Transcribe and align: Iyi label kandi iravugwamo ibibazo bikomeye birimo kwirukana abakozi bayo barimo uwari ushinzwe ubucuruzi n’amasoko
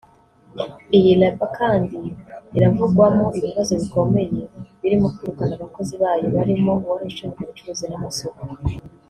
Iyi 0.97 1.11
label 1.19 1.49
kandi 1.59 1.99
iravugwamo 2.57 3.25
ibibazo 3.37 3.71
bikomeye 3.81 4.41
birimo 4.81 5.07
kwirukana 5.15 5.53
abakozi 5.55 5.93
bayo 6.03 6.27
barimo 6.35 6.71
uwari 6.83 7.05
ushinzwe 7.11 7.39
ubucuruzi 7.43 7.85
n’amasoko 7.89 8.41